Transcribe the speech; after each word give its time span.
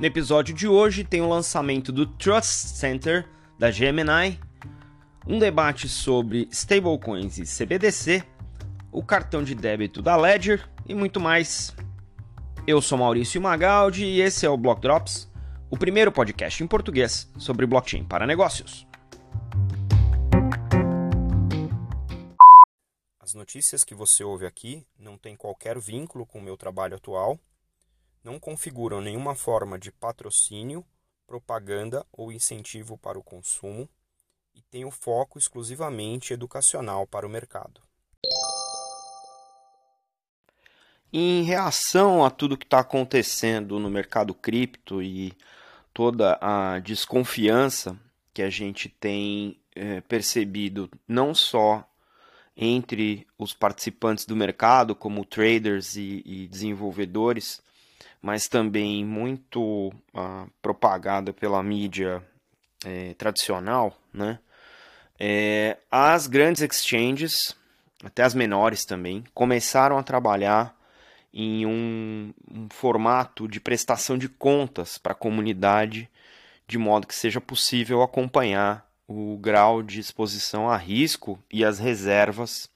No 0.00 0.06
episódio 0.06 0.52
de 0.52 0.66
hoje 0.66 1.04
tem 1.04 1.20
o 1.20 1.28
lançamento 1.28 1.92
do 1.92 2.04
Trust 2.04 2.76
Center 2.76 3.28
da 3.56 3.70
Gemini, 3.70 4.40
um 5.24 5.38
debate 5.38 5.88
sobre 5.88 6.48
stablecoins 6.50 7.38
e 7.38 7.44
CBDC, 7.44 8.24
o 8.90 9.04
cartão 9.04 9.44
de 9.44 9.54
débito 9.54 10.02
da 10.02 10.16
Ledger 10.16 10.68
e 10.84 10.94
muito 10.96 11.20
mais. 11.20 11.74
Eu 12.66 12.82
sou 12.82 12.98
Maurício 12.98 13.40
Magaldi 13.40 14.04
e 14.04 14.20
esse 14.20 14.44
é 14.44 14.50
o 14.50 14.56
Block 14.56 14.82
Drops, 14.82 15.30
o 15.70 15.78
primeiro 15.78 16.10
podcast 16.10 16.62
em 16.62 16.66
português 16.66 17.30
sobre 17.38 17.64
blockchain 17.64 18.04
para 18.04 18.26
negócios. 18.26 18.84
As 23.20 23.32
notícias 23.32 23.84
que 23.84 23.94
você 23.94 24.24
ouve 24.24 24.44
aqui 24.44 24.84
não 24.98 25.16
têm 25.16 25.36
qualquer 25.36 25.78
vínculo 25.78 26.26
com 26.26 26.40
o 26.40 26.42
meu 26.42 26.56
trabalho 26.56 26.96
atual, 26.96 27.38
não 28.24 28.40
configuram 28.40 29.02
nenhuma 29.02 29.34
forma 29.34 29.78
de 29.78 29.92
patrocínio, 29.92 30.84
propaganda 31.26 32.04
ou 32.10 32.32
incentivo 32.32 32.96
para 32.96 33.18
o 33.18 33.22
consumo 33.22 33.88
e 34.54 34.62
têm 34.62 34.84
o 34.84 34.90
foco 34.90 35.38
exclusivamente 35.38 36.32
educacional 36.32 37.06
para 37.06 37.26
o 37.26 37.30
mercado. 37.30 37.80
Em 41.12 41.42
reação 41.42 42.24
a 42.24 42.30
tudo 42.30 42.56
que 42.56 42.64
está 42.64 42.80
acontecendo 42.80 43.78
no 43.78 43.88
mercado 43.88 44.34
cripto 44.34 45.02
e 45.02 45.32
toda 45.92 46.38
a 46.40 46.80
desconfiança 46.80 47.96
que 48.32 48.42
a 48.42 48.50
gente 48.50 48.88
tem 48.88 49.60
é, 49.76 50.00
percebido 50.00 50.90
não 51.06 51.34
só 51.34 51.88
entre 52.56 53.26
os 53.38 53.52
participantes 53.52 54.26
do 54.26 54.36
mercado, 54.36 54.94
como 54.94 55.24
traders 55.24 55.96
e, 55.96 56.22
e 56.24 56.48
desenvolvedores, 56.48 57.62
mas 58.24 58.48
também 58.48 59.04
muito 59.04 59.88
uh, 60.14 60.50
propagada 60.62 61.30
pela 61.30 61.62
mídia 61.62 62.26
é, 62.82 63.12
tradicional, 63.18 63.94
né? 64.14 64.38
É, 65.20 65.76
as 65.90 66.26
grandes 66.26 66.62
exchanges, 66.62 67.54
até 68.02 68.22
as 68.22 68.34
menores 68.34 68.86
também, 68.86 69.22
começaram 69.34 69.98
a 69.98 70.02
trabalhar 70.02 70.74
em 71.34 71.66
um, 71.66 72.32
um 72.50 72.66
formato 72.70 73.46
de 73.46 73.60
prestação 73.60 74.16
de 74.16 74.30
contas 74.30 74.96
para 74.96 75.12
a 75.12 75.16
comunidade, 75.16 76.08
de 76.66 76.78
modo 76.78 77.06
que 77.06 77.14
seja 77.14 77.42
possível 77.42 78.00
acompanhar 78.00 78.90
o 79.06 79.36
grau 79.36 79.82
de 79.82 80.00
exposição 80.00 80.70
a 80.70 80.78
risco 80.78 81.38
e 81.52 81.62
as 81.62 81.78
reservas 81.78 82.70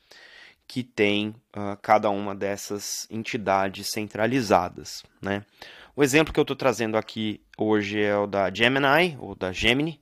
que 0.69 0.85
tem 0.85 1.31
uh, 1.57 1.77
cada 1.81 2.11
uma 2.11 2.35
dessas 2.35 3.09
entidades 3.11 3.91
centralizadas. 3.91 5.03
Né? 5.21 5.43
O 5.97 6.05
exemplo 6.05 6.33
que 6.33 6.39
eu 6.39 6.43
estou 6.43 6.55
trazendo 6.55 6.99
aqui 6.99 7.41
hoje 7.57 8.01
é 8.01 8.15
o 8.15 8.27
da 8.27 8.53
Gemini, 8.53 9.17
ou 9.19 9.35
da 9.35 9.51
Gemini, 9.51 9.99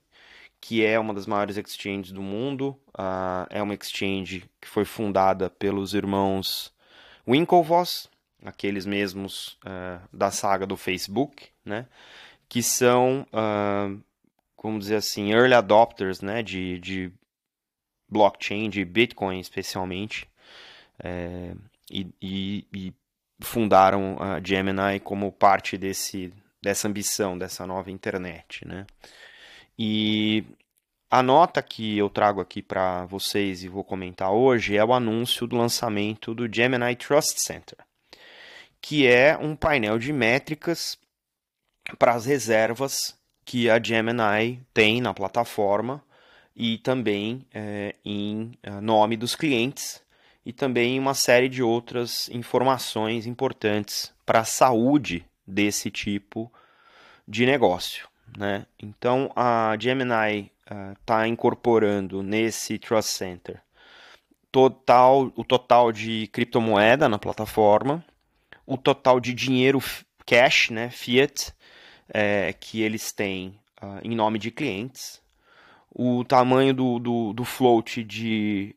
que 0.61 0.85
é 0.85 0.99
uma 0.99 1.15
das 1.15 1.25
maiores 1.25 1.57
exchanges 1.57 2.11
do 2.11 2.21
mundo. 2.21 2.77
Uh, 2.89 3.47
é 3.49 3.63
uma 3.63 3.75
exchange 3.75 4.45
que 4.61 4.67
foi 4.67 4.85
fundada 4.85 5.49
pelos 5.49 5.95
irmãos 5.95 6.75
Winklevoss, 7.29 8.11
aqueles 8.45 8.85
mesmos 8.85 9.59
uh, 9.65 10.01
da 10.13 10.33
saga 10.33 10.67
do 10.67 10.77
Facebook, 10.77 11.49
né? 11.65 11.87
que 12.49 12.61
são, 12.61 13.25
uh, 13.33 14.03
como 14.57 14.81
dizer 14.81 14.97
assim, 14.97 15.33
early 15.33 15.55
adopters 15.55 16.21
né? 16.21 16.43
de, 16.43 16.81
de 16.81 17.13
blockchain, 18.09 18.69
de 18.69 18.85
Bitcoin 18.85 19.39
especialmente, 19.39 20.29
é, 21.03 21.53
e, 21.91 22.07
e, 22.21 22.67
e, 22.73 22.95
fundaram 23.41 24.17
a 24.21 24.41
Gemini 24.43 24.99
como 25.01 25.31
parte 25.31 25.77
desse, 25.77 26.33
dessa 26.63 26.89
ambição, 26.89 27.37
dessa 27.37 27.67
nova 27.67 27.91
internet. 27.91 28.67
Né? 28.67 28.87
E 29.79 30.45
a 31.11 31.23
nota 31.23 31.63
que 31.63 31.99
eu 31.99 32.09
trago 32.09 32.41
aqui 32.41 32.63
para 32.63 33.05
vocês 33.07 33.63
e 33.63 33.69
vou 33.69 33.85
comentar 33.85 34.33
hoje 34.33 34.77
é 34.77 34.85
o 34.85 34.95
anúncio 34.95 35.47
do 35.47 35.57
lançamento 35.57 36.35
do 36.35 36.53
Gemini 36.53 36.97
Trust 36.97 37.41
Center 37.41 37.79
que 38.87 39.05
é 39.05 39.37
um 39.37 39.57
painel 39.57 39.99
de 39.99 40.13
métricas 40.13 40.97
para 41.99 42.15
as 42.15 42.25
reservas 42.25 43.19
que 43.45 43.69
a 43.69 43.83
Gemini 43.83 44.61
tem 44.73 45.01
na 45.01 45.13
plataforma 45.13 46.01
e 46.55 46.79
também 46.79 47.45
é, 47.53 47.97
em 48.05 48.53
é, 48.63 48.71
nome 48.81 49.17
dos 49.17 49.35
clientes 49.35 50.01
e 50.47 50.53
também 50.53 50.97
uma 50.97 51.13
série 51.13 51.49
de 51.49 51.61
outras 51.61 52.29
informações 52.29 53.27
importantes 53.27 54.15
para 54.25 54.41
a 54.41 54.45
saúde 54.45 55.27
desse 55.45 55.91
tipo 55.91 56.51
de 57.27 57.45
negócio. 57.45 58.09
Né? 58.39 58.65
Então 58.81 59.33
a 59.35 59.77
Gemini 59.79 60.53
está 61.01 61.23
uh, 61.23 61.27
incorporando 61.27 62.23
nesse 62.23 62.79
Trust 62.79 63.11
Center 63.11 63.61
total, 64.53 65.33
o 65.35 65.45
total 65.45 65.91
de 65.91 66.29
criptomoeda 66.29 67.09
na 67.09 67.19
plataforma, 67.19 68.05
o 68.65 68.79
total 68.79 69.19
de 69.19 69.35
dinheiro 69.35 69.83
cash, 70.25 70.71
né, 70.71 70.91
fiat, 70.91 71.53
é, 72.09 72.53
que 72.53 72.83
eles 72.83 73.11
têm 73.13 73.59
uh, 73.83 74.01
em 74.03 74.15
nome 74.15 74.39
de 74.39 74.53
clientes, 74.53 75.21
o 75.91 76.25
tamanho 76.25 76.73
do, 76.73 76.99
do, 76.99 77.33
do 77.33 77.45
float 77.45 78.05
de 78.05 78.75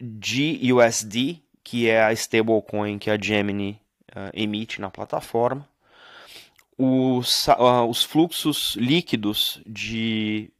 GUSD, 0.00 1.42
que 1.62 1.88
é 1.88 2.04
a 2.04 2.12
stablecoin 2.12 2.98
que 2.98 3.10
a 3.10 3.20
Gemini 3.20 3.80
uh, 4.10 4.30
emite 4.32 4.80
na 4.80 4.90
plataforma, 4.90 5.68
os, 6.76 7.46
uh, 7.48 7.84
os 7.88 8.02
fluxos 8.02 8.76
líquidos 8.76 9.62
de 9.66 10.50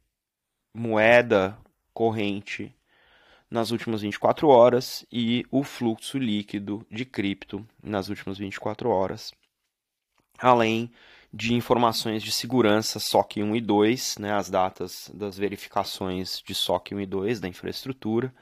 moeda 0.73 1.57
corrente 1.93 2.73
nas 3.49 3.71
últimas 3.71 4.01
24 4.01 4.47
horas 4.47 5.05
e 5.11 5.45
o 5.51 5.63
fluxo 5.63 6.17
líquido 6.17 6.85
de 6.89 7.05
cripto 7.05 7.65
nas 7.81 8.09
últimas 8.09 8.37
24 8.37 8.89
horas, 8.89 9.33
além 10.37 10.91
de 11.33 11.53
informações 11.53 12.23
de 12.23 12.31
segurança 12.31 12.99
SOC 12.99 13.37
1 13.43 13.55
e 13.57 13.61
2, 13.61 14.17
né, 14.19 14.33
as 14.33 14.49
datas 14.49 15.11
das 15.13 15.37
verificações 15.37 16.41
de 16.45 16.55
SOC 16.55 16.93
1 16.93 17.01
e 17.01 17.05
2 17.05 17.39
da 17.41 17.47
infraestrutura, 17.47 18.33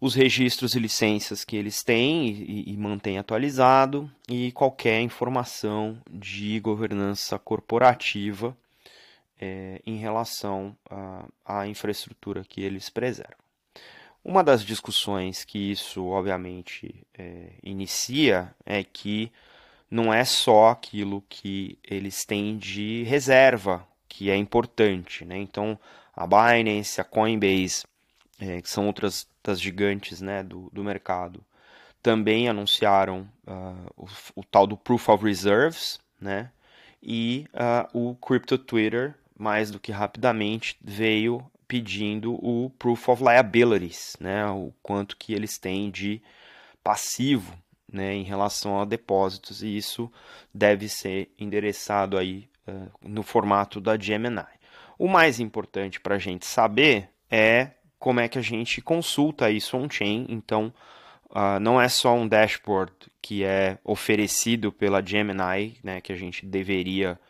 os 0.00 0.14
registros 0.14 0.74
e 0.74 0.78
licenças 0.78 1.44
que 1.44 1.56
eles 1.56 1.82
têm 1.82 2.28
e, 2.28 2.72
e 2.72 2.76
mantêm 2.76 3.18
atualizado 3.18 4.10
e 4.28 4.50
qualquer 4.52 5.00
informação 5.02 6.00
de 6.10 6.58
governança 6.60 7.38
corporativa 7.38 8.56
é, 9.38 9.80
em 9.86 9.96
relação 9.96 10.76
à 11.44 11.66
infraestrutura 11.66 12.44
que 12.44 12.62
eles 12.62 12.88
preservam. 12.88 13.38
Uma 14.24 14.44
das 14.44 14.64
discussões 14.64 15.44
que 15.44 15.70
isso, 15.70 16.06
obviamente, 16.06 16.94
é, 17.16 17.52
inicia 17.62 18.54
é 18.66 18.84
que 18.84 19.32
não 19.90 20.12
é 20.12 20.24
só 20.24 20.68
aquilo 20.68 21.24
que 21.28 21.78
eles 21.82 22.24
têm 22.24 22.56
de 22.56 23.02
reserva 23.04 23.86
que 24.08 24.30
é 24.30 24.36
importante. 24.36 25.24
Né? 25.24 25.38
Então, 25.38 25.78
a 26.14 26.26
Binance, 26.26 27.00
a 27.00 27.04
Coinbase, 27.04 27.84
é, 28.40 28.60
que 28.60 28.70
são 28.70 28.86
outras 28.86 29.28
das 29.42 29.60
gigantes 29.60 30.20
né, 30.20 30.42
do, 30.42 30.70
do 30.72 30.82
mercado, 30.82 31.44
também 32.02 32.48
anunciaram 32.48 33.28
uh, 33.46 33.92
o, 33.96 34.08
o, 34.36 34.44
tal 34.44 34.66
do 34.66 34.76
Proof 34.76 35.08
of 35.10 35.24
Reserves, 35.24 36.00
né? 36.20 36.50
e 37.02 37.46
uh, 37.54 38.10
o 38.10 38.14
Crypto 38.16 38.58
Twitter, 38.58 39.14
mais 39.38 39.70
do 39.70 39.78
que 39.78 39.92
rapidamente, 39.92 40.76
veio 40.82 41.44
pedindo 41.66 42.34
o 42.34 42.70
proof 42.78 43.08
of 43.08 43.22
liabilities, 43.22 44.16
né, 44.18 44.44
o 44.46 44.72
quanto 44.82 45.16
que 45.16 45.32
eles 45.32 45.56
têm 45.56 45.88
de 45.88 46.20
passivo, 46.82 47.56
né, 47.90 48.12
em 48.12 48.24
relação 48.24 48.80
a 48.80 48.84
depósitos 48.84 49.62
e 49.62 49.76
isso 49.76 50.10
deve 50.52 50.88
ser 50.88 51.30
endereçado 51.38 52.18
aí 52.18 52.48
uh, 52.66 52.90
no 53.02 53.22
formato 53.22 53.80
da 53.80 53.96
Gemini. 53.96 54.44
O 54.98 55.08
mais 55.08 55.40
importante 55.40 56.00
para 56.00 56.16
a 56.16 56.18
gente 56.18 56.44
saber 56.44 57.08
é 57.30 57.70
como 58.00 58.18
é 58.18 58.28
que 58.28 58.38
a 58.38 58.42
gente 58.42 58.80
consulta 58.80 59.50
isso 59.50 59.76
on-chain. 59.76 60.26
Então, 60.30 60.72
uh, 61.28 61.60
não 61.60 61.80
é 61.80 61.88
só 61.88 62.14
um 62.14 62.26
dashboard 62.26 62.92
que 63.22 63.44
é 63.44 63.78
oferecido 63.84 64.72
pela 64.72 65.04
Gemini, 65.04 65.78
né, 65.84 66.00
que 66.00 66.12
a 66.12 66.16
gente 66.16 66.46
deveria 66.46 67.20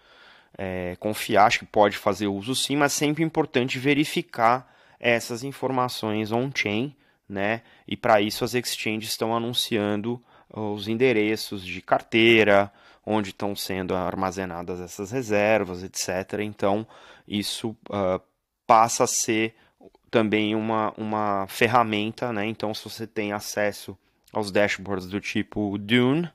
é, 0.56 0.96
confiar, 1.00 1.46
acho 1.46 1.58
que 1.60 1.66
pode 1.66 1.96
fazer 1.96 2.28
uso 2.28 2.54
sim, 2.54 2.76
mas 2.76 2.92
sempre 2.92 3.24
importante 3.24 3.78
verificar 3.78 4.72
essas 4.98 5.42
informações 5.42 6.30
on-chain, 6.30 6.94
né? 7.28 7.62
E 7.88 7.96
para 7.96 8.20
isso 8.20 8.44
as 8.44 8.54
exchanges 8.54 9.10
estão 9.10 9.34
anunciando 9.34 10.22
os 10.52 10.86
endereços 10.88 11.64
de 11.64 11.80
carteira, 11.80 12.70
onde 13.06 13.30
estão 13.30 13.56
sendo 13.56 13.94
armazenadas 13.94 14.80
essas 14.80 15.10
reservas, 15.10 15.82
etc. 15.82 16.40
Então, 16.40 16.86
isso 17.26 17.70
uh, 17.88 18.20
passa 18.66 19.04
a 19.04 19.06
ser 19.06 19.54
também 20.10 20.54
uma, 20.54 20.92
uma 20.96 21.46
ferramenta, 21.48 22.32
né? 22.32 22.46
Então, 22.46 22.74
se 22.74 22.84
você 22.84 23.06
tem 23.06 23.32
acesso 23.32 23.96
aos 24.32 24.50
dashboards 24.50 25.06
do 25.06 25.20
tipo 25.20 25.76
Dune, 25.78 26.30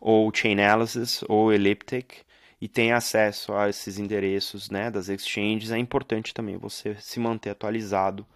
ou 0.00 0.32
Chainalysis, 0.34 1.24
ou 1.28 1.52
Elliptic, 1.52 2.24
e 2.60 2.68
tem 2.68 2.92
acesso 2.92 3.52
a 3.54 3.68
esses 3.68 3.98
endereços 3.98 4.70
né, 4.70 4.90
das 4.90 5.08
exchanges, 5.08 5.70
é 5.70 5.78
importante 5.78 6.34
também 6.34 6.56
você 6.56 6.96
se 7.00 7.20
manter 7.20 7.50
atualizado 7.50 8.26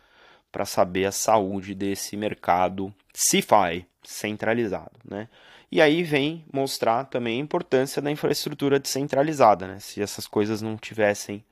para 0.50 0.64
saber 0.64 1.06
a 1.06 1.12
saúde 1.12 1.74
desse 1.74 2.16
mercado 2.16 2.94
CeFi 3.12 3.84
centralizado. 4.02 4.92
Né? 5.04 5.28
E 5.70 5.80
aí 5.80 6.02
vem 6.02 6.44
mostrar 6.52 7.04
também 7.04 7.40
a 7.40 7.42
importância 7.42 8.00
da 8.00 8.10
infraestrutura 8.10 8.78
descentralizada. 8.78 9.66
Né? 9.66 9.80
Se 9.80 10.02
essas 10.02 10.26
coisas 10.26 10.62
não 10.62 10.76
tivessem 10.76 11.42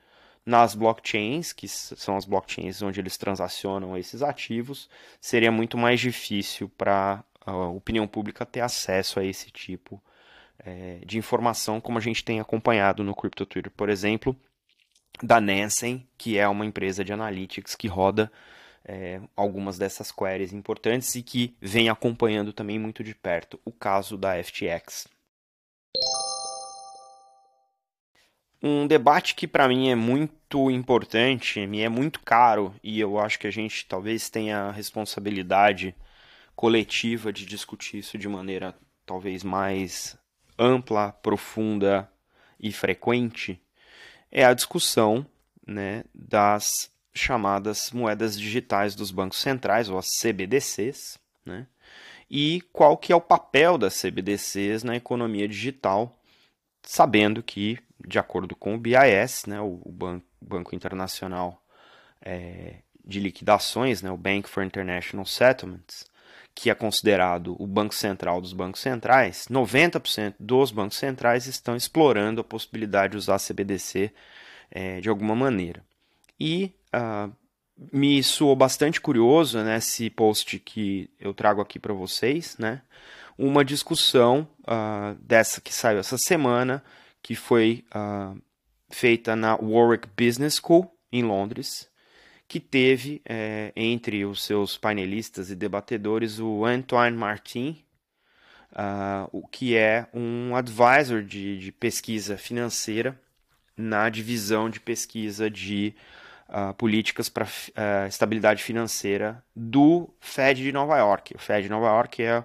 nas 0.45 0.75
blockchains, 0.75 1.53
que 1.53 1.69
são 1.69 2.17
as 2.17 2.25
blockchains 2.25 2.83
onde 2.83 3.01
eles 3.01 3.17
transacionam 3.17 3.97
esses 3.97 4.23
ativos, 4.23 4.89
seria 5.21 5.53
muito 5.53 5.77
mais 5.77 6.01
difícil 6.01 6.69
para 6.69 7.23
a 7.45 7.69
opinião 7.69 8.07
pública 8.07 8.47
ter 8.47 8.61
acesso 8.61 9.21
a 9.21 9.25
esse 9.25 9.51
tipo 9.51 10.03
é, 10.59 11.01
de 11.05 11.19
informação, 11.19 11.81
como 11.81 11.99
a 11.99 12.01
gente 12.01 12.25
tem 12.25 12.41
acompanhado 12.41 13.03
no 13.03 13.15
Crypto 13.15 13.47
Twitter, 13.47 13.73
por 13.73 13.89
exemplo, 13.89 14.37
da 15.23 15.41
Nansen, 15.41 16.07
que 16.17 16.39
é 16.39 16.49
uma 16.49 16.67
empresa 16.67 17.05
de 17.05 17.13
analytics 17.13 17.75
que 17.75 17.89
roda 17.89 18.31
é, 18.85 19.21
algumas 19.37 19.79
dessas 19.79 20.11
queries 20.11 20.53
importantes 20.53 21.15
e 21.15 21.23
que 21.23 21.55
vem 21.61 21.89
acompanhando 21.89 22.53
também 22.53 22.79
muito 22.79 23.05
de 23.05 23.15
perto 23.15 23.61
o 23.65 23.73
caso 23.73 24.17
da 24.17 24.43
FTX. 24.43 25.07
Um 28.63 28.87
debate 28.87 29.35
que 29.35 29.49
para 29.49 29.67
mim 29.67 29.89
é 29.89 29.95
muito 29.95 30.71
importante, 30.71 31.67
me 31.67 31.81
é 31.81 31.89
muito 31.89 32.21
caro 32.21 32.75
e 32.83 33.01
eu 33.01 33.19
acho 33.19 33.39
que 33.39 33.47
a 33.47 33.51
gente 33.51 33.87
talvez 33.87 34.29
tenha 34.29 34.65
a 34.65 34.71
responsabilidade 34.71 35.95
coletiva 36.55 37.33
de 37.33 37.47
discutir 37.47 37.99
isso 37.99 38.19
de 38.19 38.29
maneira 38.29 38.77
talvez 39.07 39.43
mais 39.43 40.19
ampla, 40.59 41.11
profunda 41.11 42.11
e 42.61 42.71
frequente, 42.71 43.59
é 44.31 44.45
a 44.45 44.53
discussão 44.53 45.27
né, 45.67 46.05
das 46.15 46.93
chamadas 47.15 47.91
moedas 47.93 48.39
digitais 48.39 48.95
dos 48.95 49.11
bancos 49.11 49.39
centrais, 49.39 49.89
ou 49.89 49.99
as 49.99 50.07
CBDCs, 50.21 51.19
né, 51.45 51.67
e 52.31 52.61
qual 52.73 52.97
que 52.97 53.13
é 53.13 53.17
o 53.17 53.21
papel 53.21 53.77
das 53.77 54.01
CBDCs 54.01 54.85
na 54.85 54.95
economia 54.95 55.49
digital, 55.49 56.21
sabendo 56.83 57.43
que, 57.43 57.79
de 58.07 58.19
acordo 58.19 58.55
com 58.57 58.75
o 58.75 58.79
BIS, 58.79 59.47
né, 59.47 59.61
o, 59.61 59.81
Banco, 59.87 60.27
Banco 60.41 60.75
Internacional 60.75 61.63
é, 62.21 62.77
de 63.05 63.21
Liquidações, 63.21 64.03
né, 64.03 64.11
o 64.11 64.17
Bank 64.17 64.49
for 64.49 64.65
International 64.65 65.27
Settlements, 65.27 66.11
que 66.55 66.71
é 66.71 66.75
considerado 66.75 67.57
o 67.59 67.67
banco 67.67 67.95
central 67.95 68.41
dos 68.41 68.53
bancos 68.53 68.81
centrais, 68.81 69.47
90% 69.49 70.35
dos 70.39 70.71
bancos 70.71 70.99
centrais 70.99 71.47
estão 71.47 71.77
explorando 71.77 72.41
a 72.41 72.45
possibilidade 72.45 73.13
de 73.13 73.17
usar 73.17 73.39
CBDC 73.39 74.13
é, 74.71 75.01
de 75.01 75.09
alguma 75.09 75.35
maneira. 75.35 75.83
E 76.39 76.75
uh, 76.95 77.33
me 77.93 78.23
soou 78.23 78.55
bastante 78.55 79.01
curioso 79.01 79.63
nesse 79.63 80.05
né, 80.05 80.11
post 80.11 80.59
que 80.59 81.09
eu 81.19 81.33
trago 81.33 81.61
aqui 81.61 81.79
para 81.79 81.95
vocês, 81.95 82.57
né, 82.59 82.83
uma 83.39 83.65
discussão 83.65 84.47
uh, 84.63 85.15
dessa 85.23 85.61
que 85.61 85.73
saiu 85.73 85.99
essa 85.99 86.19
semana, 86.19 86.85
que 87.23 87.35
foi 87.35 87.85
uh, 87.95 88.41
feita 88.91 89.37
na 89.37 89.57
Warwick 89.57 90.09
Business 90.17 90.61
School, 90.63 90.91
em 91.13 91.23
Londres, 91.23 91.89
que 92.51 92.59
teve 92.59 93.23
é, 93.25 93.73
entre 93.77 94.25
os 94.25 94.43
seus 94.43 94.77
painelistas 94.77 95.51
e 95.51 95.55
debatedores 95.55 96.41
o 96.41 96.65
Antoine 96.65 97.17
Martin, 97.17 97.85
uh, 98.73 99.29
o 99.31 99.47
que 99.47 99.77
é 99.77 100.09
um 100.13 100.57
advisor 100.57 101.23
de, 101.23 101.59
de, 101.59 101.71
pesquisa 101.71 102.37
financeira 102.37 103.17
na 103.77 104.09
divisão 104.09 104.69
de 104.69 104.81
pesquisa 104.81 105.49
de 105.49 105.95
uh, 106.49 106.75
políticas 106.75 107.29
para 107.29 107.45
uh, 107.45 108.09
estabilidade 108.09 108.65
financeira 108.65 109.43
do 109.55 110.13
Fed 110.19 110.61
de 110.61 110.73
Nova 110.73 110.99
York. 110.99 111.35
O 111.37 111.39
Fed 111.39 111.63
de 111.63 111.69
Nova 111.69 111.87
York 111.87 112.21
é 112.23 112.45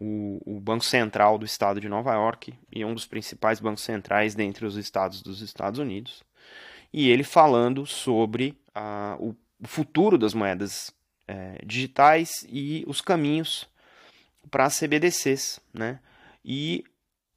o, 0.00 0.40
o, 0.46 0.60
Banco 0.60 0.84
Central 0.84 1.36
do 1.38 1.44
estado 1.44 1.80
de 1.80 1.88
Nova 1.88 2.14
York 2.14 2.54
e 2.70 2.84
um 2.84 2.94
dos 2.94 3.04
principais 3.04 3.58
bancos 3.58 3.82
centrais 3.82 4.32
dentre 4.32 4.64
os 4.64 4.76
estados 4.76 5.20
dos 5.22 5.42
Estados 5.42 5.80
Unidos. 5.80 6.22
E 6.92 7.10
ele 7.10 7.24
falando 7.24 7.84
sobre 7.84 8.56
o, 9.20 9.34
o, 9.60 9.66
futuro 9.66 10.16
das 10.16 10.34
moedas 10.34 10.94
é, 11.26 11.58
digitais 11.66 12.46
e 12.48 12.84
os 12.86 13.00
caminhos 13.00 13.68
para 14.48 14.66
as 14.66 14.78
CBDCs, 14.78 15.58
né? 15.74 15.98
E 16.44 16.84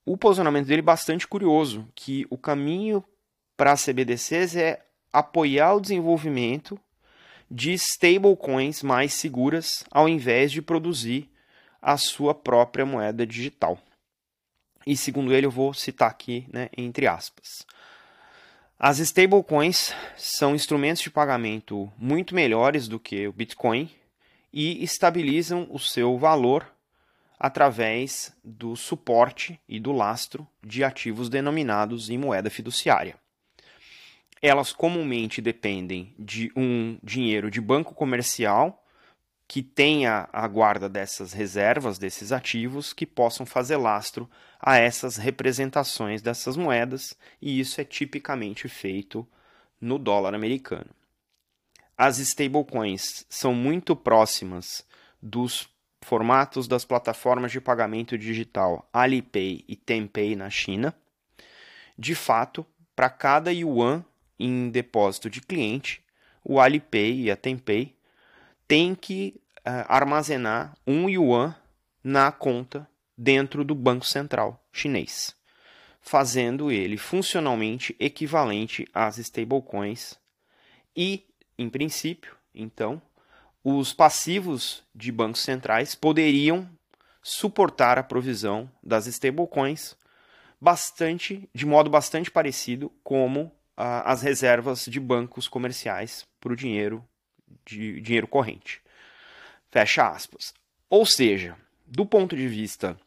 o 0.05 0.15
posicionamento 0.15 0.67
dele 0.67 0.81
é 0.81 0.83
bastante 0.83 1.27
curioso, 1.27 1.87
que 1.95 2.27
o 2.29 2.37
caminho 2.37 3.03
para 3.57 3.71
as 3.71 3.83
CBDCs 3.83 4.55
é 4.55 4.85
apoiar 5.11 5.73
o 5.73 5.81
desenvolvimento 5.81 6.79
de 7.49 7.73
stablecoins 7.73 8.83
mais 8.83 9.13
seguras, 9.13 9.83
ao 9.91 10.07
invés 10.07 10.51
de 10.51 10.61
produzir 10.61 11.29
a 11.81 11.97
sua 11.97 12.33
própria 12.33 12.85
moeda 12.85 13.25
digital. 13.25 13.79
E 14.85 14.95
segundo 14.95 15.33
ele, 15.33 15.45
eu 15.45 15.51
vou 15.51 15.73
citar 15.73 16.09
aqui, 16.09 16.45
né, 16.51 16.69
entre 16.77 17.07
aspas. 17.07 17.65
As 18.79 18.99
stablecoins 18.99 19.93
são 20.17 20.55
instrumentos 20.55 21.03
de 21.03 21.11
pagamento 21.11 21.91
muito 21.97 22.33
melhores 22.33 22.87
do 22.87 22.99
que 22.99 23.27
o 23.27 23.33
Bitcoin 23.33 23.89
e 24.51 24.83
estabilizam 24.83 25.67
o 25.69 25.77
seu 25.77 26.17
valor 26.17 26.67
através 27.39 28.35
do 28.43 28.75
suporte 28.75 29.59
e 29.67 29.79
do 29.79 29.91
lastro 29.91 30.47
de 30.63 30.83
ativos 30.83 31.29
denominados 31.29 32.09
em 32.09 32.17
moeda 32.17 32.49
fiduciária. 32.49 33.15
Elas 34.41 34.73
comumente 34.73 35.41
dependem 35.41 36.15
de 36.17 36.51
um 36.55 36.97
dinheiro 37.03 37.51
de 37.51 37.61
banco 37.61 37.93
comercial 37.93 38.80
que 39.51 39.61
tenha 39.61 40.29
a 40.31 40.47
guarda 40.47 40.87
dessas 40.87 41.33
reservas, 41.33 41.97
desses 41.97 42.31
ativos, 42.31 42.93
que 42.93 43.05
possam 43.05 43.45
fazer 43.45 43.75
lastro 43.75 44.29
a 44.57 44.77
essas 44.77 45.17
representações 45.17 46.21
dessas 46.21 46.55
moedas, 46.55 47.17
e 47.41 47.59
isso 47.59 47.81
é 47.81 47.83
tipicamente 47.83 48.69
feito 48.69 49.27
no 49.81 49.99
dólar 49.99 50.33
americano. 50.33 50.89
As 51.97 52.17
stablecoins 52.17 53.25
são 53.27 53.53
muito 53.53 53.93
próximas 53.93 54.87
dos 55.21 55.67
formatos 55.99 56.65
das 56.65 56.85
plataformas 56.85 57.51
de 57.51 57.59
pagamento 57.59 58.17
digital 58.17 58.87
Alipay 58.93 59.65
e 59.67 59.75
Tenpay 59.75 60.33
na 60.33 60.49
China. 60.49 60.95
De 61.99 62.15
fato, 62.15 62.65
para 62.95 63.09
cada 63.09 63.51
yuan 63.51 64.05
em 64.39 64.69
depósito 64.69 65.29
de 65.29 65.41
cliente, 65.41 66.01
o 66.41 66.57
Alipay 66.57 67.23
e 67.23 67.29
a 67.29 67.35
Tenpay 67.35 67.93
têm 68.65 68.95
que 68.95 69.40
uh, 69.65 69.85
armazenar 69.87 70.75
um 70.85 71.09
yuan 71.09 71.55
na 72.03 72.31
conta 72.31 72.87
dentro 73.17 73.63
do 73.63 73.75
Banco 73.75 74.05
Central 74.05 74.63
chinês, 74.71 75.35
fazendo 76.01 76.71
ele 76.71 76.97
funcionalmente 76.97 77.95
equivalente 77.99 78.87
às 78.93 79.17
stablecoins 79.17 80.19
e, 80.95 81.25
em 81.57 81.69
princípio, 81.69 82.35
então, 82.53 83.01
os 83.63 83.93
passivos 83.93 84.83
de 84.93 85.11
bancos 85.11 85.41
centrais 85.41 85.93
poderiam 85.93 86.67
suportar 87.21 87.97
a 87.97 88.03
provisão 88.03 88.69
das 88.81 89.05
stablecoins 89.05 89.95
bastante 90.59 91.47
de 91.53 91.65
modo 91.65 91.89
bastante 91.89 92.31
parecido 92.31 92.91
como 93.03 93.51
ah, 93.77 94.11
as 94.11 94.21
reservas 94.21 94.85
de 94.85 94.99
bancos 94.99 95.47
comerciais 95.47 96.27
para 96.39 96.53
o 96.53 96.55
dinheiro 96.55 97.05
de 97.65 98.01
dinheiro 98.01 98.27
corrente. 98.27 98.80
Fecha 99.71 100.07
aspas. 100.07 100.53
Ou 100.89 101.05
seja, 101.05 101.55
do 101.87 102.05
ponto 102.05 102.35
de 102.35 102.47
vista 102.47 102.97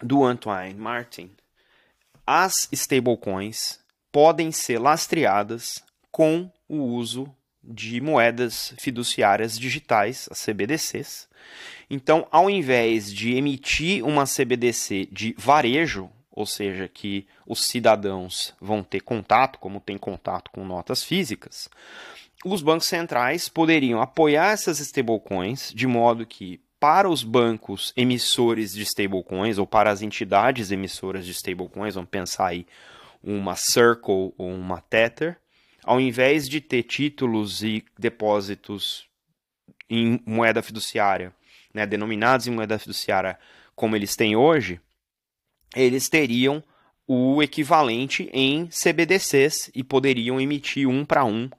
do 0.00 0.24
Antoine 0.24 0.74
Martin, 0.74 1.30
as 2.24 2.68
stablecoins 2.72 3.80
podem 4.12 4.52
ser 4.52 4.78
lastreadas 4.78 5.82
com 6.10 6.50
o 6.68 6.76
uso 6.76 7.34
de 7.62 8.00
moedas 8.00 8.72
fiduciárias 8.78 9.58
digitais, 9.58 10.28
as 10.30 10.42
CBDCs. 10.42 11.28
Então, 11.90 12.26
ao 12.30 12.48
invés 12.48 13.12
de 13.12 13.34
emitir 13.34 14.04
uma 14.04 14.24
CBDC 14.24 15.08
de 15.10 15.34
varejo, 15.36 16.08
ou 16.30 16.46
seja, 16.46 16.88
que 16.88 17.26
os 17.44 17.66
cidadãos 17.66 18.54
vão 18.60 18.82
ter 18.82 19.00
contato, 19.00 19.58
como 19.58 19.80
tem 19.80 19.98
contato 19.98 20.50
com 20.52 20.64
notas 20.64 21.02
físicas, 21.02 21.68
os 22.44 22.62
bancos 22.62 22.86
centrais 22.86 23.48
poderiam 23.48 24.00
apoiar 24.00 24.52
essas 24.52 24.80
stablecoins 24.80 25.72
de 25.74 25.86
modo 25.86 26.26
que 26.26 26.60
para 26.78 27.10
os 27.10 27.22
bancos 27.22 27.92
emissores 27.94 28.72
de 28.72 28.82
stablecoins 28.82 29.58
ou 29.58 29.66
para 29.66 29.90
as 29.90 30.00
entidades 30.00 30.70
emissoras 30.70 31.26
de 31.26 31.32
stablecoins, 31.32 31.94
vamos 31.94 32.08
pensar 32.10 32.46
aí 32.46 32.66
uma 33.22 33.54
Circle 33.54 34.32
ou 34.38 34.50
uma 34.50 34.80
Tether, 34.80 35.36
ao 35.84 36.00
invés 36.00 36.48
de 36.48 36.60
ter 36.60 36.82
títulos 36.84 37.62
e 37.62 37.84
depósitos 37.98 39.06
em 39.90 40.22
moeda 40.24 40.62
fiduciária, 40.62 41.34
né, 41.74 41.84
denominados 41.84 42.46
em 42.46 42.50
moeda 42.50 42.78
fiduciária 42.78 43.38
como 43.74 43.94
eles 43.94 44.16
têm 44.16 44.34
hoje, 44.34 44.80
eles 45.76 46.08
teriam 46.08 46.62
o 47.06 47.42
equivalente 47.42 48.30
em 48.32 48.68
CBDCs 48.68 49.70
e 49.74 49.82
poderiam 49.82 50.40
emitir 50.40 50.88
um 50.88 51.04
para 51.04 51.24
um 51.24 51.50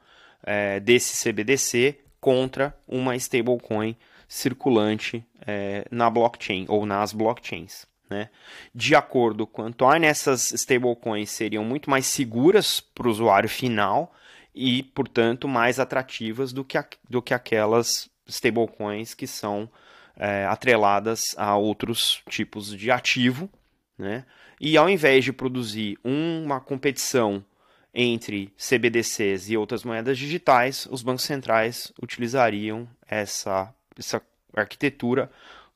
é, 0.43 0.79
desse 0.79 1.23
CBDC 1.23 1.99
contra 2.19 2.75
uma 2.87 3.15
stablecoin 3.15 3.95
circulante 4.27 5.25
é, 5.45 5.85
na 5.91 6.09
blockchain 6.09 6.65
ou 6.69 6.85
nas 6.85 7.13
blockchains. 7.13 7.85
Né? 8.09 8.29
De 8.75 8.95
acordo 8.95 9.47
com 9.47 9.63
Antônio, 9.63 10.07
essas 10.07 10.51
stablecoins 10.51 11.29
seriam 11.29 11.63
muito 11.63 11.89
mais 11.89 12.05
seguras 12.05 12.79
para 12.79 13.07
o 13.07 13.11
usuário 13.11 13.49
final 13.49 14.13
e, 14.53 14.83
portanto, 14.83 15.47
mais 15.47 15.79
atrativas 15.79 16.51
do 16.51 16.63
que, 16.63 16.77
a, 16.77 16.85
do 17.09 17.21
que 17.21 17.33
aquelas 17.33 18.09
stablecoins 18.27 19.13
que 19.13 19.25
são 19.25 19.69
é, 20.15 20.45
atreladas 20.45 21.33
a 21.37 21.55
outros 21.55 22.21
tipos 22.29 22.75
de 22.77 22.91
ativo. 22.91 23.49
Né? 23.97 24.25
E 24.59 24.77
ao 24.77 24.89
invés 24.89 25.23
de 25.23 25.33
produzir 25.33 25.97
uma 26.03 26.59
competição 26.59 27.43
entre 27.93 28.53
CBDCs 28.57 29.49
e 29.49 29.57
outras 29.57 29.83
moedas 29.83 30.17
digitais, 30.17 30.87
os 30.89 31.01
bancos 31.01 31.23
centrais 31.23 31.91
utilizariam 32.01 32.87
essa, 33.07 33.73
essa 33.97 34.21
arquitetura 34.55 35.29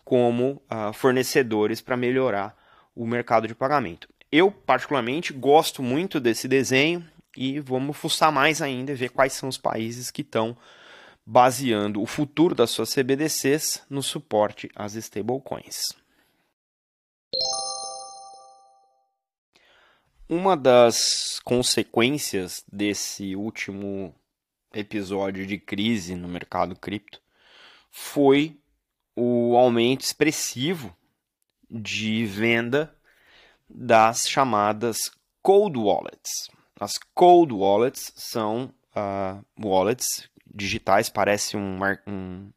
como 0.03 0.62
uh, 0.72 0.93
fornecedores 0.93 1.81
para 1.81 1.98
melhorar 1.98 2.55
o 2.95 3.05
mercado 3.05 3.48
de 3.48 3.55
pagamento. 3.55 4.07
Eu, 4.31 4.51
particularmente, 4.51 5.34
gosto 5.34 5.84
muito 5.84 6.19
desse 6.19 6.48
desenho 6.48 7.05
e 7.36 7.60
vamos 7.60 7.98
fuçar 7.98 8.31
mais 8.31 8.62
ainda 8.62 8.91
e 8.91 8.95
ver 8.95 9.10
quais 9.10 9.34
são 9.34 9.50
os 9.50 9.57
países 9.57 10.10
que 10.10 10.22
estão 10.22 10.55
baseando 11.25 12.01
o 12.01 12.05
futuro 12.05 12.53
das 12.55 12.69
suas 12.69 12.93
CBDCs 12.93 13.84
no 13.89 14.03
suporte 14.03 14.69
às 14.75 14.93
stablecoins. 14.95 16.04
Uma 20.27 20.58
das 20.58 21.39
consequências 21.41 22.65
desse 22.72 23.36
último 23.36 24.12
episódio 24.74 25.46
de 25.46 25.60
crise 25.60 26.15
no 26.15 26.27
mercado 26.27 26.75
cripto 26.75 27.22
foi 27.91 28.60
o 29.15 29.55
aumento 29.55 30.01
expressivo 30.01 30.98
de 31.70 32.25
venda 32.25 32.96
das 33.70 34.27
chamadas 34.27 35.12
cold 35.44 35.77
wallets. 35.77 36.50
As 36.79 36.98
cold 37.13 37.53
wallets 37.53 38.12
são 38.15 38.74
uh, 38.96 39.46
wallets 39.63 40.27
digitais, 40.51 41.08
parece 41.08 41.55
um, 41.55 41.77
um, 42.08 42.51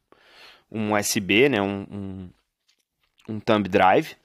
um 0.71 0.93
USB, 0.95 1.47
né, 1.47 1.61
um, 1.61 1.85
um, 1.91 2.29
um 3.29 3.39
thumb 3.39 3.69
drive, 3.69 4.17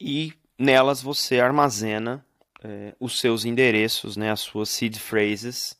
e 0.00 0.34
nelas 0.58 1.02
você 1.02 1.40
armazena 1.40 2.24
é, 2.62 2.94
os 2.98 3.18
seus 3.20 3.44
endereços, 3.44 4.16
né, 4.16 4.30
as 4.30 4.40
suas 4.40 4.68
seed 4.68 4.96
phrases 4.96 5.78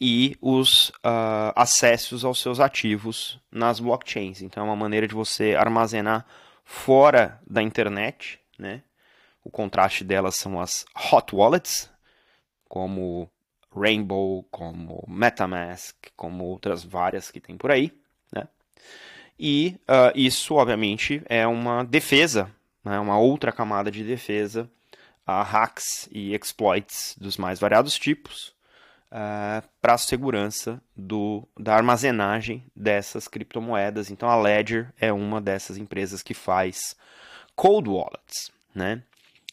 e 0.00 0.36
os 0.40 0.88
uh, 0.88 1.52
acessos 1.54 2.24
aos 2.24 2.40
seus 2.40 2.60
ativos 2.60 3.40
nas 3.50 3.80
blockchains. 3.80 4.42
Então 4.42 4.64
é 4.64 4.66
uma 4.66 4.76
maneira 4.76 5.06
de 5.06 5.14
você 5.14 5.54
armazenar 5.54 6.26
fora 6.64 7.40
da 7.46 7.62
internet, 7.62 8.40
né? 8.58 8.82
O 9.42 9.50
contraste 9.50 10.02
delas 10.02 10.36
são 10.36 10.60
as 10.60 10.84
hot 11.12 11.34
wallets, 11.34 11.90
como 12.68 13.30
Rainbow, 13.74 14.42
como 14.50 15.04
MetaMask, 15.06 15.94
como 16.16 16.44
outras 16.44 16.82
várias 16.82 17.30
que 17.30 17.40
tem 17.40 17.56
por 17.56 17.70
aí, 17.70 17.92
né? 18.32 18.48
E 19.38 19.76
uh, 19.82 20.12
isso, 20.14 20.54
obviamente, 20.54 21.22
é 21.26 21.46
uma 21.46 21.84
defesa 21.84 22.50
né, 22.84 22.98
uma 22.98 23.18
outra 23.18 23.50
camada 23.50 23.90
de 23.90 24.04
defesa 24.04 24.68
a 25.26 25.42
hacks 25.42 26.08
e 26.12 26.34
exploits 26.34 27.16
dos 27.18 27.36
mais 27.36 27.58
variados 27.58 27.98
tipos 27.98 28.54
uh, 29.10 29.66
para 29.80 29.94
a 29.94 29.98
segurança 29.98 30.80
do, 30.94 31.48
da 31.58 31.74
armazenagem 31.74 32.64
dessas 32.76 33.26
criptomoedas. 33.26 34.10
Então 34.10 34.28
a 34.28 34.36
Ledger 34.36 34.92
é 35.00 35.12
uma 35.12 35.40
dessas 35.40 35.78
empresas 35.78 36.22
que 36.22 36.34
faz 36.34 36.94
cold 37.56 37.88
wallets, 37.88 38.50
né? 38.74 39.02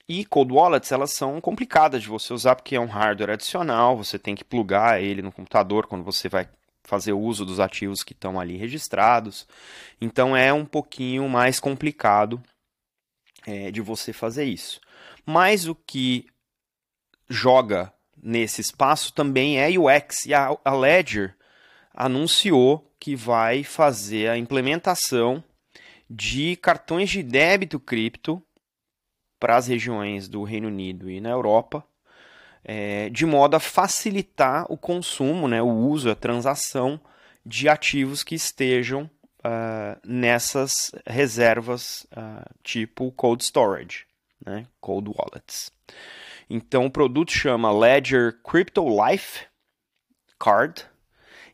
E 0.10 0.26
cold 0.26 0.52
wallets 0.52 0.92
elas 0.92 1.14
são 1.14 1.40
complicadas 1.40 2.02
de 2.02 2.10
você 2.10 2.34
usar 2.34 2.56
porque 2.56 2.76
é 2.76 2.80
um 2.80 2.86
hardware 2.86 3.32
adicional, 3.32 3.96
você 3.96 4.20
tem 4.20 4.36
que 4.36 4.44
plugar 4.44 5.02
ele 5.02 5.22
no 5.22 5.32
computador 5.32 5.88
quando 5.88 6.04
você 6.04 6.28
vai 6.28 6.50
fazer 6.84 7.14
uso 7.14 7.46
dos 7.46 7.62
ativos 7.62 8.04
que 8.04 8.12
estão 8.12 8.38
ali 8.38 8.58
registrados. 8.58 9.48
Então 10.02 10.36
é 10.36 10.52
um 10.52 10.66
pouquinho 10.66 11.30
mais 11.30 11.62
complicado 11.62 12.42
é, 13.46 13.72
de 13.72 13.82
você 13.82 14.14
fazer 14.14 14.46
isso. 14.46 14.80
Mas 15.26 15.68
o 15.68 15.76
que 15.76 16.28
joga 17.30 17.94
nesse 18.22 18.62
espaço 18.62 19.14
também 19.14 19.60
é 19.60 19.70
UX. 19.78 20.26
E 20.26 20.34
a, 20.34 20.56
a 20.64 20.74
Ledger 20.74 21.36
anunciou 21.94 22.92
que 23.00 23.16
vai 23.16 23.64
fazer 23.64 24.30
a 24.30 24.38
implementação 24.38 25.44
de 26.10 26.56
cartões 26.58 27.10
de 27.10 27.24
débito 27.24 27.80
cripto 27.80 28.42
para 29.40 29.56
as 29.56 29.68
regiões 29.68 30.28
do 30.28 30.44
Reino 30.44 30.68
Unido 30.68 31.10
e 31.10 31.20
na 31.20 31.30
Europa, 31.30 31.84
é, 32.64 33.10
de 33.10 33.26
modo 33.26 33.56
a 33.56 33.60
facilitar 33.60 34.66
o 34.70 34.78
consumo, 34.78 35.48
né, 35.48 35.62
o 35.62 35.70
uso, 35.70 36.12
a 36.12 36.16
transação 36.16 37.02
de 37.44 37.68
ativos 37.68 38.24
que 38.24 38.36
estejam 38.36 39.10
uh, 39.46 40.00
nessas 40.06 40.92
reservas 41.06 42.06
uh, 42.12 42.50
tipo 42.64 43.12
cold 43.12 43.44
storage, 43.44 44.06
né? 44.46 44.66
cold 44.80 45.10
wallets. 45.10 45.72
Então 46.50 46.86
o 46.86 46.92
produto 46.92 47.32
chama 47.32 47.72
Ledger 47.72 48.40
Crypto 48.44 48.86
Life 48.88 49.46
Card 50.40 50.86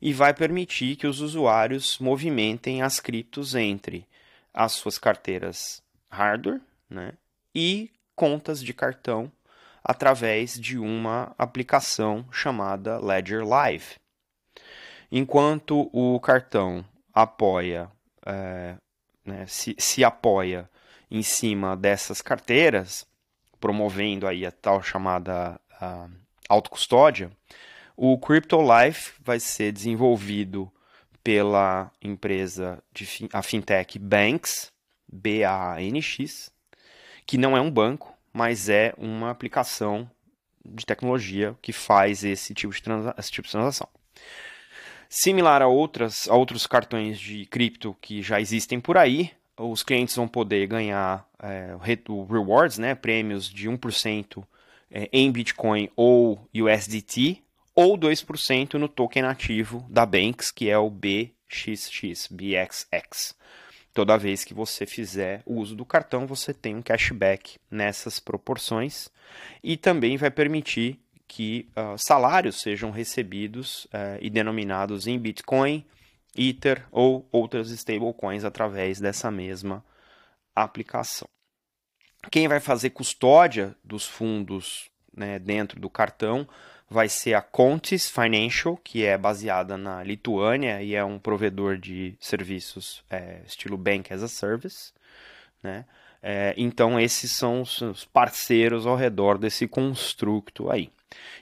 e 0.01 0.13
vai 0.13 0.33
permitir 0.33 0.95
que 0.95 1.07
os 1.07 1.21
usuários 1.21 1.97
movimentem 1.99 2.81
as 2.81 2.99
criptos 2.99 3.55
entre 3.55 4.07
as 4.53 4.73
suas 4.73 4.97
carteiras 4.97 5.81
hardware 6.09 6.61
né? 6.89 7.13
e 7.53 7.91
contas 8.15 8.63
de 8.63 8.73
cartão 8.73 9.31
através 9.83 10.59
de 10.59 10.77
uma 10.77 11.33
aplicação 11.37 12.25
chamada 12.31 12.99
Ledger 12.99 13.45
Live. 13.45 13.95
Enquanto 15.11 15.89
o 15.93 16.19
cartão 16.19 16.83
apoia, 17.21 17.91
é, 18.25 18.75
né, 19.25 19.45
se, 19.47 19.75
se 19.77 20.03
apoia 20.03 20.69
em 21.09 21.23
cima 21.23 21.75
dessas 21.75 22.21
carteiras, 22.21 23.07
promovendo 23.59 24.27
aí 24.27 24.45
a 24.45 24.51
tal 24.51 24.83
chamada 24.83 25.59
a, 25.81 26.07
autocustódia, 26.47 27.31
o 27.95 28.17
Crypto 28.19 28.57
Life 28.61 29.13
vai 29.19 29.39
ser 29.39 29.71
desenvolvido 29.71 30.71
pela 31.23 31.91
empresa 32.01 32.81
de 32.93 33.07
a 33.33 33.41
fintech 33.41 33.97
Banks, 33.97 34.71
B-A-N-X, 35.11 36.51
que 37.25 37.37
não 37.37 37.57
é 37.57 37.61
um 37.61 37.71
banco, 37.71 38.15
mas 38.31 38.69
é 38.69 38.93
uma 38.97 39.31
aplicação 39.31 40.09
de 40.63 40.85
tecnologia 40.85 41.57
que 41.61 41.73
faz 41.73 42.23
esse 42.23 42.53
tipo 42.53 42.73
de, 42.73 42.81
esse 43.17 43.31
tipo 43.31 43.47
de 43.47 43.51
transação. 43.51 43.89
Similar 45.09 45.61
a, 45.61 45.67
outras, 45.67 46.27
a 46.27 46.35
outros 46.35 46.67
cartões 46.67 47.19
de 47.19 47.45
cripto 47.45 47.95
que 48.01 48.21
já 48.21 48.41
existem 48.41 48.79
por 48.79 48.97
aí, 48.97 49.31
os 49.57 49.81
clientes 49.81 50.15
vão 50.15 50.27
poder 50.27 50.67
ganhar 50.67 51.27
é, 51.41 51.75
rewards, 52.29 52.77
né, 52.77 52.93
prêmios 52.93 53.49
de 53.49 53.69
1% 53.69 54.43
é, 54.91 55.09
em 55.11 55.31
Bitcoin 55.31 55.89
ou 55.95 56.47
USDT, 56.53 57.41
ou 57.73 57.97
2% 57.97 58.73
no 58.75 58.87
token 58.87 59.23
ativo 59.23 59.85
da 59.89 60.05
Banks, 60.05 60.51
que 60.51 60.69
é 60.69 60.77
o 60.77 60.89
BXX, 60.89 62.27
BXX. 62.31 63.35
Toda 63.93 64.17
vez 64.17 64.43
que 64.43 64.53
você 64.53 64.85
fizer 64.85 65.41
o 65.45 65.55
uso 65.55 65.75
do 65.75 65.85
cartão, 65.85 66.27
você 66.27 66.53
tem 66.53 66.75
um 66.75 66.81
cashback 66.81 67.55
nessas 67.69 68.19
proporções 68.19 69.09
e 69.63 69.75
também 69.75 70.17
vai 70.17 70.29
permitir 70.29 70.99
que 71.27 71.67
uh, 71.75 71.97
salários 71.97 72.61
sejam 72.61 72.89
recebidos 72.89 73.85
uh, 73.85 74.17
e 74.21 74.29
denominados 74.29 75.07
em 75.07 75.19
Bitcoin, 75.19 75.85
Ether 76.35 76.85
ou 76.91 77.27
outras 77.31 77.69
stablecoins 77.71 78.43
através 78.43 78.99
dessa 78.99 79.29
mesma 79.29 79.83
aplicação. 80.55 81.27
Quem 82.31 82.47
vai 82.47 82.59
fazer 82.59 82.91
custódia 82.91 83.75
dos 83.83 84.05
fundos 84.05 84.89
né, 85.13 85.39
dentro 85.39 85.79
do 85.79 85.89
cartão 85.89 86.47
vai 86.89 87.09
ser 87.09 87.33
a 87.33 87.41
Contis 87.41 88.09
Financial, 88.09 88.77
que 88.77 89.03
é 89.03 89.17
baseada 89.17 89.77
na 89.77 90.03
Lituânia 90.03 90.81
e 90.81 90.95
é 90.95 91.03
um 91.03 91.19
provedor 91.19 91.77
de 91.77 92.15
serviços 92.19 93.03
é, 93.09 93.41
estilo 93.45 93.77
Bank 93.77 94.13
as 94.13 94.23
a 94.23 94.27
Service. 94.27 94.93
Né? 95.61 95.85
É, 96.21 96.53
então, 96.57 96.99
esses 96.99 97.31
são 97.31 97.61
os 97.61 98.05
parceiros 98.05 98.85
ao 98.85 98.95
redor 98.95 99.37
desse 99.37 99.67
construto 99.67 100.71
aí. 100.71 100.89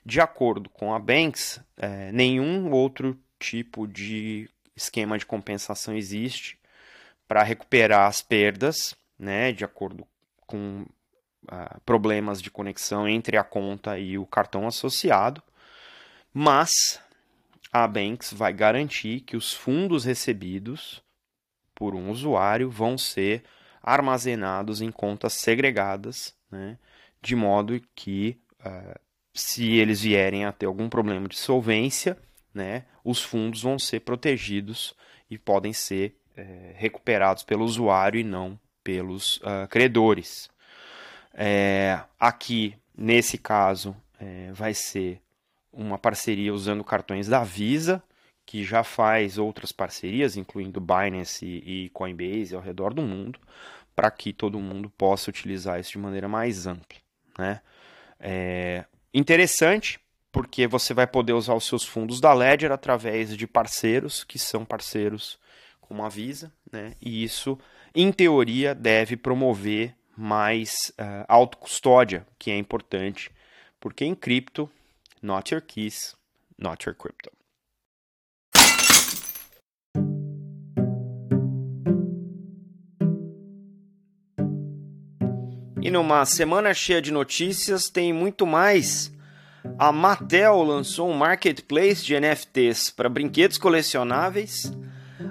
De 0.06 0.22
acordo 0.22 0.70
com 0.70 0.94
a 0.94 1.00
Banks, 1.00 1.60
é, 1.78 2.12
nenhum 2.12 2.72
outro 2.72 3.20
tipo 3.40 3.88
de 3.88 4.50
esquema 4.76 5.18
de 5.18 5.26
compensação 5.26 5.96
existe 5.96 6.60
para 7.28 7.44
recuperar 7.44 8.08
as 8.08 8.22
perdas, 8.22 8.96
né, 9.18 9.52
de 9.52 9.64
acordo 9.64 10.06
com 10.46 10.86
uh, 11.46 11.82
problemas 11.86 12.42
de 12.42 12.52
conexão 12.52 13.08
entre 13.08 13.38
a 13.38 13.44
conta 13.44 13.98
e 13.98 14.18
o 14.18 14.26
cartão 14.26 14.68
associado, 14.68 15.42
mas 16.34 17.00
a 17.72 17.88
Banks 17.88 18.34
vai 18.34 18.54
garantir 18.54 19.22
que 19.22 19.36
os 19.36 19.54
fundos 19.54 20.06
recebidos 20.06 21.02
por 21.74 21.96
um 21.96 22.10
usuário 22.10 22.70
vão 22.70 22.98
ser 22.98 23.44
armazenados 23.82 24.82
em 24.82 24.92
contas 24.92 25.34
segregadas, 25.34 26.36
né, 26.52 26.78
de 27.22 27.36
modo 27.36 27.82
que 27.96 28.40
uh, 28.60 29.00
se 29.36 29.74
eles 29.74 30.02
vierem 30.02 30.46
a 30.46 30.52
ter 30.54 30.66
algum 30.66 30.88
problema 30.88 31.28
de 31.28 31.38
solvência, 31.38 32.18
né, 32.54 32.86
os 33.04 33.22
fundos 33.22 33.62
vão 33.62 33.78
ser 33.78 34.00
protegidos 34.00 34.96
e 35.30 35.38
podem 35.38 35.74
ser 35.74 36.16
é, 36.38 36.74
recuperados 36.78 37.44
pelo 37.44 37.66
usuário 37.66 38.18
e 38.18 38.24
não 38.24 38.58
pelos 38.82 39.38
uh, 39.38 39.68
credores. 39.70 40.50
É, 41.34 42.00
aqui, 42.18 42.76
nesse 42.98 43.38
caso, 43.38 43.96
é, 44.20 44.52
vai 44.54 44.74
ser 44.74 45.20
uma 45.74 45.98
parceria 45.98 46.54
usando 46.54 46.84
cartões 46.84 47.28
da 47.28 47.44
Visa, 47.44 48.02
que 48.46 48.64
já 48.64 48.84
faz 48.84 49.38
outras 49.38 49.72
parcerias, 49.72 50.38
incluindo 50.38 50.80
Binance 50.80 51.46
e, 51.46 51.90
Coinbase 51.90 52.56
ao 52.56 52.62
redor 52.62 52.94
do 52.94 53.02
mundo, 53.02 53.40
para 53.94 54.10
que 54.12 54.32
todo 54.32 54.60
mundo 54.60 54.90
possa 54.90 55.30
utilizar 55.30 55.80
isso 55.80 55.94
de 55.94 55.98
maneira 55.98 56.30
mais 56.30 56.68
ampla. 56.68 57.00
Né? 57.38 57.60
É 58.20 58.86
interessante, 59.16 60.00
porque 60.32 60.68
você 60.68 60.94
vai 60.94 61.08
poder 61.08 61.32
usar 61.32 61.56
os 61.56 61.66
seus 61.66 61.86
fundos 61.86 62.20
da 62.20 62.34
Ledger 62.34 62.72
através 62.72 63.36
de 63.36 63.48
parceiros 63.48 64.24
que 64.26 64.38
são 64.38 64.66
parceiros 64.66 65.40
como 65.80 66.04
a 66.04 66.10
Visa, 66.10 66.52
né? 66.72 66.94
e 67.02 67.24
isso, 67.24 67.58
em 67.94 68.12
teoria, 68.12 68.76
deve 68.76 69.16
promover 69.16 69.96
mais 70.18 70.92
uh, 71.00 71.26
autocustódia, 71.28 72.26
que 72.38 72.52
é 72.52 72.58
importante, 72.58 73.32
porque 73.80 74.04
em 74.04 74.16
cripto, 74.16 74.70
not 75.22 75.54
your 75.54 75.62
keys, 75.62 76.16
not 76.58 76.86
your 76.86 76.96
crypto. 76.96 77.32
Numa 85.96 86.26
semana 86.26 86.74
cheia 86.74 87.02
de 87.02 87.10
notícias, 87.10 87.90
tem 87.90 88.12
muito 88.12 88.46
mais. 88.46 89.14
A 89.80 89.94
Mattel 89.94 90.62
lançou 90.62 91.10
um 91.10 91.14
marketplace 91.14 92.04
de 92.04 92.20
NFTs 92.20 92.90
para 92.90 93.08
brinquedos 93.08 93.58
colecionáveis. 93.58 94.74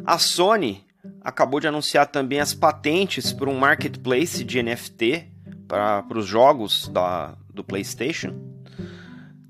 A 0.06 0.18
Sony 0.18 0.82
acabou 1.20 1.60
de 1.60 1.68
anunciar 1.68 2.06
também 2.06 2.40
as 2.40 2.54
patentes 2.54 3.30
para 3.30 3.50
um 3.50 3.58
marketplace 3.58 4.42
de 4.42 4.62
NFT 4.62 5.28
para 5.68 6.02
os 6.14 6.24
jogos 6.24 6.88
da, 6.88 7.36
do 7.52 7.62
PlayStation. 7.62 8.34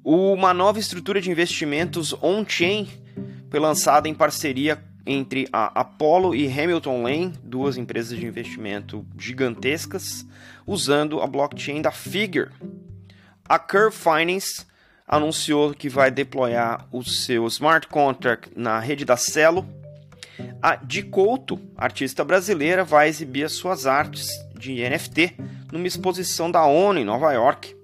Uma 0.03 0.53
nova 0.53 0.81
estrutura 0.81 1.21
de 1.21 1.31
investimentos 1.31 2.13
on-chain 2.21 2.89
foi 3.49 3.61
lançada 3.61 4.09
em 4.09 4.15
parceria 4.15 4.83
entre 5.07 5.49
a 5.53 5.81
Apollo 5.81 6.35
e 6.35 6.47
Hamilton 6.47 7.03
Lane, 7.03 7.33
duas 7.43 7.77
empresas 7.77 8.19
de 8.19 8.27
investimento 8.27 9.07
gigantescas, 9.19 10.27
usando 10.67 11.21
a 11.21 11.27
blockchain 11.27 11.83
da 11.83 11.91
Figure. 11.91 12.51
A 13.47 13.59
Curve 13.59 13.97
Finance 13.97 14.67
anunciou 15.07 15.75
que 15.75 15.89
vai 15.89 16.11
deployar 16.11 16.87
o 16.91 17.05
seu 17.05 17.47
smart 17.47 17.87
contract 17.89 18.51
na 18.57 18.79
rede 18.81 19.05
da 19.05 19.17
Celo 19.17 19.67
a 20.61 20.77
Di 20.77 21.03
Couto, 21.03 21.61
artista 21.77 22.25
brasileira, 22.25 22.85
vai 22.85 23.09
exibir 23.09 23.45
as 23.45 23.53
suas 23.53 23.87
artes 23.87 24.29
de 24.59 24.89
NFT 24.89 25.37
numa 25.71 25.87
exposição 25.87 26.51
da 26.51 26.65
ONU 26.65 27.01
em 27.01 27.05
Nova 27.05 27.33
York. 27.33 27.77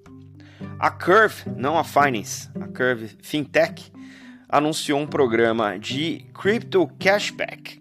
A 0.79 0.91
Curve, 0.91 1.43
não 1.57 1.79
a 1.79 1.85
Finance, 1.85 2.49
a 2.59 2.67
Curve 2.67 3.17
Fintech, 3.23 3.93
anunciou 4.51 4.99
um 4.99 5.07
programa 5.07 5.79
de 5.79 6.27
Crypto 6.35 6.87
Cashback. 6.99 7.81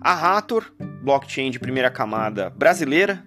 A 0.00 0.14
Rator, 0.14 0.72
blockchain 1.02 1.50
de 1.50 1.58
primeira 1.58 1.90
camada 1.90 2.50
brasileira, 2.50 3.24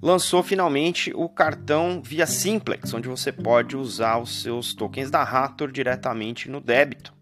lançou 0.00 0.42
finalmente 0.42 1.12
o 1.14 1.28
cartão 1.28 2.00
via 2.02 2.26
Simplex, 2.26 2.94
onde 2.94 3.08
você 3.08 3.30
pode 3.30 3.76
usar 3.76 4.18
os 4.18 4.42
seus 4.42 4.72
tokens 4.72 5.10
da 5.10 5.22
Rator 5.22 5.70
diretamente 5.70 6.48
no 6.48 6.60
débito. 6.60 7.12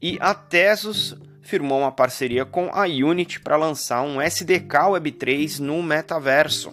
E 0.00 0.16
a 0.20 0.32
Tesos 0.32 1.16
firmou 1.42 1.80
uma 1.80 1.90
parceria 1.90 2.44
com 2.44 2.70
a 2.72 2.82
Unity 2.84 3.40
para 3.40 3.56
lançar 3.56 4.02
um 4.02 4.20
SDK 4.20 4.76
Web3 4.90 5.58
no 5.58 5.82
metaverso. 5.82 6.72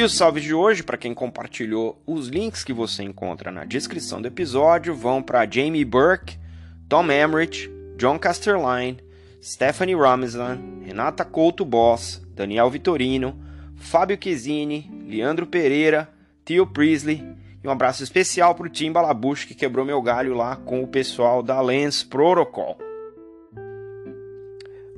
E 0.00 0.02
o 0.02 0.08
salve 0.08 0.40
de 0.40 0.54
hoje, 0.54 0.82
para 0.82 0.96
quem 0.96 1.12
compartilhou 1.12 2.00
os 2.06 2.28
links 2.28 2.64
que 2.64 2.72
você 2.72 3.02
encontra 3.02 3.52
na 3.52 3.66
descrição 3.66 4.18
do 4.18 4.28
episódio, 4.28 4.94
vão 4.94 5.22
para 5.22 5.44
Jamie 5.44 5.84
Burke, 5.84 6.38
Tom 6.88 7.12
Emmerich, 7.12 7.70
John 7.98 8.18
Casterline, 8.18 8.96
Stephanie 9.42 9.94
Ramslan, 9.94 10.58
Renata 10.86 11.22
Couto 11.22 11.66
Boss, 11.66 12.26
Daniel 12.34 12.70
Vitorino, 12.70 13.38
Fábio 13.76 14.16
Chiesini, 14.18 14.90
Leandro 15.06 15.46
Pereira, 15.46 16.08
Tio 16.46 16.66
Priestley 16.66 17.22
e 17.62 17.68
um 17.68 17.70
abraço 17.70 18.02
especial 18.02 18.54
para 18.54 18.68
o 18.68 18.70
Tim 18.70 18.92
Balabush 18.92 19.44
que 19.44 19.54
quebrou 19.54 19.84
meu 19.84 20.00
galho 20.00 20.32
lá 20.32 20.56
com 20.56 20.82
o 20.82 20.88
pessoal 20.88 21.42
da 21.42 21.60
Lens 21.60 22.02
Protocol. 22.02 22.78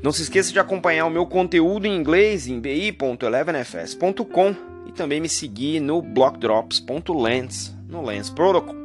Não 0.00 0.12
se 0.12 0.22
esqueça 0.22 0.52
de 0.52 0.60
acompanhar 0.60 1.06
o 1.06 1.10
meu 1.10 1.26
conteúdo 1.26 1.88
em 1.88 1.96
inglês 1.96 2.46
em 2.46 2.60
bi.elevenfs.com 2.60 4.70
e 4.92 4.96
também 4.96 5.20
me 5.20 5.28
seguir 5.28 5.80
no 5.80 6.02
blockdrops.lens 6.02 7.74
no 7.88 8.04
Lens 8.04 8.30
Protocol. 8.30 8.76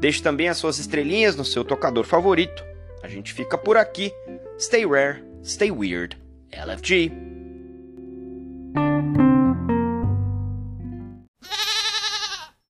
Deixe 0.00 0.22
também 0.22 0.48
as 0.48 0.56
suas 0.56 0.78
estrelinhas 0.78 1.36
no 1.36 1.44
seu 1.44 1.64
tocador 1.64 2.04
favorito. 2.04 2.64
A 3.02 3.08
gente 3.08 3.32
fica 3.32 3.58
por 3.58 3.76
aqui 3.76 4.12
Stay 4.60 4.84
rare, 4.84 5.24
stay 5.42 5.70
weird. 5.70 6.18
LFG. 6.52 7.29